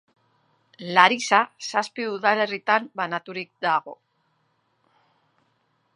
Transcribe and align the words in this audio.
Larisa 0.97 1.41
zazpi 1.67 2.07
udalerritan 2.13 2.89
banaturik 3.03 3.53
dago. 3.67 3.97